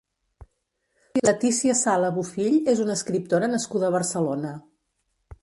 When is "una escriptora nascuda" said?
2.87-3.89